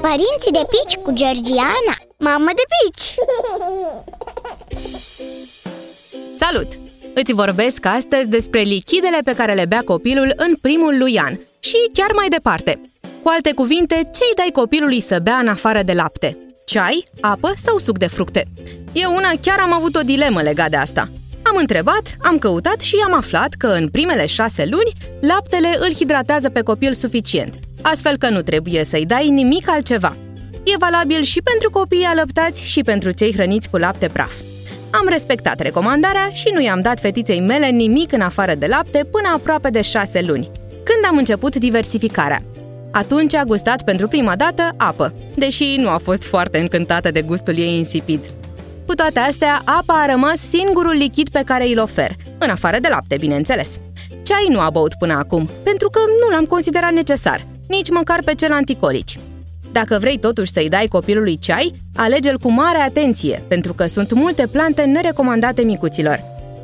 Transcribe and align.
Părinții 0.00 0.52
de 0.52 0.66
pici 0.70 0.96
cu 1.02 1.12
Georgiana 1.12 1.96
Mamă 2.24 2.50
de 2.54 2.62
pici! 2.72 3.14
Salut! 6.34 6.66
Îți 7.14 7.32
vorbesc 7.32 7.86
astăzi 7.86 8.28
despre 8.28 8.60
lichidele 8.60 9.18
pe 9.24 9.34
care 9.34 9.54
le 9.54 9.64
bea 9.64 9.82
copilul 9.84 10.32
în 10.36 10.54
primul 10.60 10.98
lui 10.98 11.18
an 11.18 11.38
și 11.60 11.76
chiar 11.92 12.10
mai 12.14 12.28
departe. 12.28 12.80
Cu 13.22 13.28
alte 13.28 13.52
cuvinte, 13.52 13.94
ce 13.94 14.20
îi 14.28 14.34
dai 14.36 14.50
copilului 14.52 15.00
să 15.00 15.18
bea 15.22 15.36
în 15.36 15.48
afară 15.48 15.82
de 15.82 15.92
lapte? 15.92 16.38
Ceai, 16.64 17.04
apă 17.20 17.52
sau 17.64 17.78
suc 17.78 17.98
de 17.98 18.06
fructe? 18.06 18.44
Eu 18.92 19.14
una 19.14 19.30
chiar 19.40 19.58
am 19.58 19.72
avut 19.72 19.96
o 19.96 20.02
dilemă 20.02 20.42
legat 20.42 20.70
de 20.70 20.76
asta. 20.76 21.08
Am 21.42 21.56
întrebat, 21.56 22.16
am 22.20 22.38
căutat 22.38 22.80
și 22.80 22.96
am 23.04 23.14
aflat 23.14 23.52
că 23.54 23.66
în 23.66 23.88
primele 23.88 24.26
șase 24.26 24.66
luni 24.70 24.92
laptele 25.20 25.76
îl 25.78 25.94
hidratează 25.94 26.50
pe 26.50 26.62
copil 26.62 26.92
suficient, 26.92 27.54
astfel 27.82 28.16
că 28.16 28.28
nu 28.28 28.42
trebuie 28.42 28.84
să-i 28.84 29.06
dai 29.06 29.28
nimic 29.28 29.70
altceva. 29.70 30.16
E 30.62 30.76
valabil 30.78 31.22
și 31.22 31.42
pentru 31.42 31.70
copiii 31.70 32.04
alăptați 32.04 32.64
și 32.64 32.82
pentru 32.82 33.10
cei 33.10 33.32
hrăniți 33.32 33.70
cu 33.70 33.76
lapte 33.76 34.08
praf. 34.08 34.32
Am 34.90 35.06
respectat 35.08 35.60
recomandarea 35.60 36.30
și 36.32 36.50
nu 36.54 36.62
i-am 36.62 36.80
dat 36.80 37.00
fetiței 37.00 37.40
mele 37.40 37.68
nimic 37.68 38.12
în 38.12 38.20
afară 38.20 38.54
de 38.54 38.66
lapte 38.66 39.06
până 39.10 39.28
aproape 39.34 39.70
de 39.70 39.82
șase 39.82 40.22
luni, 40.22 40.50
când 40.68 41.04
am 41.08 41.16
început 41.16 41.56
diversificarea. 41.56 42.42
Atunci 42.90 43.34
a 43.34 43.44
gustat 43.44 43.84
pentru 43.84 44.08
prima 44.08 44.36
dată 44.36 44.74
apă, 44.76 45.14
deși 45.34 45.76
nu 45.78 45.88
a 45.88 45.98
fost 46.02 46.24
foarte 46.24 46.58
încântată 46.58 47.10
de 47.10 47.22
gustul 47.22 47.58
ei 47.58 47.78
insipid. 47.78 48.20
Cu 48.86 48.94
toate 48.94 49.18
astea, 49.18 49.62
apa 49.64 49.94
a 49.94 50.10
rămas 50.10 50.38
singurul 50.38 50.94
lichid 50.94 51.28
pe 51.28 51.42
care 51.44 51.68
îl 51.68 51.78
ofer, 51.78 52.10
în 52.38 52.50
afară 52.50 52.78
de 52.80 52.88
lapte, 52.90 53.16
bineînțeles. 53.18 53.68
Ceai 54.22 54.46
nu 54.48 54.60
a 54.60 54.70
băut 54.70 54.94
până 54.98 55.12
acum, 55.12 55.50
pentru 55.62 55.90
că 55.90 56.00
nu 56.20 56.34
l-am 56.34 56.44
considerat 56.44 56.92
necesar, 56.92 57.46
nici 57.68 57.90
măcar 57.90 58.22
pe 58.24 58.34
cel 58.34 58.52
anticolici. 58.52 59.18
Dacă 59.72 59.98
vrei 60.00 60.18
totuși 60.18 60.52
să-i 60.52 60.68
dai 60.68 60.86
copilului 60.86 61.38
ceai, 61.38 61.74
alege-l 61.96 62.38
cu 62.38 62.50
mare 62.50 62.78
atenție, 62.78 63.42
pentru 63.48 63.74
că 63.74 63.86
sunt 63.86 64.12
multe 64.12 64.46
plante 64.46 64.82
nerecomandate 64.82 65.62
micuților. 65.62 66.22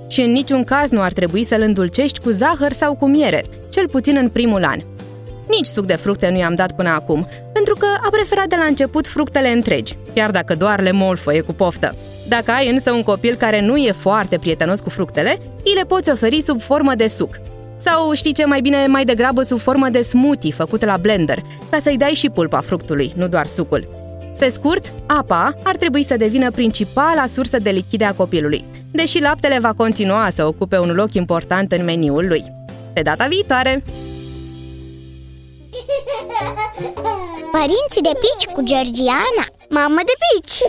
Și 0.09 0.21
în 0.21 0.31
niciun 0.31 0.65
caz 0.65 0.91
nu 0.91 1.01
ar 1.01 1.13
trebui 1.13 1.45
să-l 1.45 1.63
îndulcești 1.63 2.21
cu 2.21 2.31
zahăr 2.31 2.73
sau 2.73 2.95
cu 2.95 3.07
miere, 3.07 3.45
cel 3.69 3.89
puțin 3.89 4.17
în 4.17 4.29
primul 4.29 4.65
an. 4.65 4.81
Nici 5.49 5.67
suc 5.67 5.87
de 5.87 5.95
fructe 5.95 6.29
nu 6.31 6.39
i-am 6.39 6.55
dat 6.55 6.73
până 6.73 6.89
acum, 6.89 7.29
pentru 7.53 7.75
că 7.75 7.87
a 8.03 8.09
preferat 8.11 8.47
de 8.47 8.57
la 8.59 8.65
început 8.65 9.07
fructele 9.07 9.49
întregi, 9.49 9.97
chiar 10.15 10.31
dacă 10.31 10.55
doar 10.55 10.81
le 10.81 10.93
molfăie 10.93 11.41
cu 11.41 11.53
poftă. 11.53 11.95
Dacă 12.29 12.51
ai 12.51 12.71
însă 12.71 12.93
un 12.93 13.03
copil 13.03 13.35
care 13.35 13.61
nu 13.61 13.77
e 13.77 13.93
foarte 13.93 14.39
prietenos 14.39 14.81
cu 14.81 14.91
fructele, 14.91 15.39
îi 15.65 15.75
le 15.75 15.83
poți 15.83 16.11
oferi 16.11 16.43
sub 16.43 16.61
formă 16.61 16.95
de 16.95 17.07
suc. 17.07 17.41
Sau 17.79 18.13
știi 18.13 18.33
ce 18.33 18.45
mai 18.45 18.61
bine 18.61 18.87
mai 18.87 19.05
degrabă 19.05 19.43
sub 19.43 19.59
formă 19.61 19.89
de 19.89 20.03
smoothie 20.03 20.53
făcut 20.53 20.85
la 20.85 20.97
blender, 20.97 21.39
ca 21.71 21.79
să-i 21.83 21.97
dai 21.97 22.11
și 22.11 22.29
pulpa 22.29 22.61
fructului, 22.61 23.13
nu 23.17 23.29
doar 23.29 23.47
sucul. 23.47 23.89
Pe 24.39 24.49
scurt, 24.49 24.93
apa 25.07 25.55
ar 25.63 25.77
trebui 25.77 26.03
să 26.03 26.17
devină 26.17 26.51
principala 26.51 27.27
sursă 27.27 27.59
de 27.59 27.71
lichide 27.71 28.05
a 28.05 28.15
copilului, 28.15 28.65
deși 28.91 29.21
laptele 29.21 29.59
va 29.59 29.73
continua 29.73 30.29
să 30.35 30.47
ocupe 30.47 30.79
un 30.79 30.91
loc 30.91 31.15
important 31.15 31.73
în 31.73 31.85
meniul 31.85 32.27
lui. 32.29 32.45
Pe 32.93 33.03
data 33.03 33.27
viitoare! 33.27 33.85
Părinții 37.53 38.03
de 38.03 38.19
pici 38.21 38.55
cu 38.55 38.63
Georgiana 38.63 39.47
Mamă 39.69 40.01
de 40.05 40.13
pici! 40.19 40.63